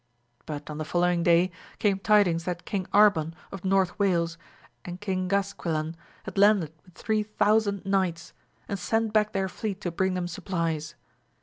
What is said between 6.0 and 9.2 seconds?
had landed with three thousand knights, and sent